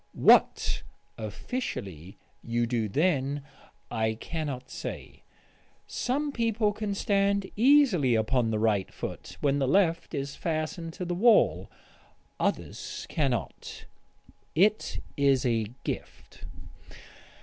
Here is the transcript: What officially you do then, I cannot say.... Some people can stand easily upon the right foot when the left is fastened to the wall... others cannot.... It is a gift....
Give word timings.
What 0.17 0.81
officially 1.19 2.17
you 2.43 2.65
do 2.65 2.89
then, 2.89 3.43
I 3.91 4.15
cannot 4.15 4.71
say.... 4.71 5.21
Some 5.85 6.31
people 6.31 6.73
can 6.73 6.95
stand 6.95 7.51
easily 7.55 8.15
upon 8.15 8.49
the 8.49 8.57
right 8.57 8.91
foot 8.91 9.37
when 9.41 9.59
the 9.59 9.67
left 9.67 10.15
is 10.15 10.35
fastened 10.35 10.93
to 10.93 11.05
the 11.05 11.13
wall... 11.13 11.69
others 12.39 13.05
cannot.... 13.09 13.85
It 14.55 15.03
is 15.17 15.45
a 15.45 15.67
gift.... 15.83 16.45